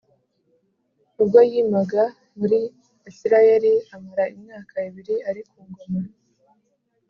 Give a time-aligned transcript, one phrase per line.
[1.21, 2.03] ubwo yimaga
[2.39, 2.59] muri
[3.09, 6.01] Isirayeliamara imyaka ibiri ari ku ngoma